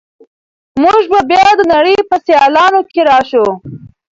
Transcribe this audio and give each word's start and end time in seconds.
موږ 0.83 1.01
به 1.11 1.19
بیا 1.29 1.47
د 1.59 1.61
نړۍ 1.73 1.97
په 2.09 2.15
سیالانو 2.25 2.81
کې 2.91 3.01
راشو. 3.09 3.45